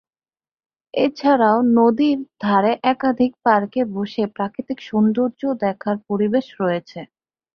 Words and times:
এ 0.93 1.05
ছাড়াও 1.17 1.57
নদীর 1.77 2.17
ধারে 2.43 2.71
একাধিক 2.91 3.31
পার্কে 3.45 3.81
বসে 3.95 4.23
প্রাকৃতিক 4.35 4.77
সৌন্দর্য 4.89 5.41
দেখার 5.63 5.95
পরিবেশ 6.09 6.45
রয়েছে। 6.61 6.99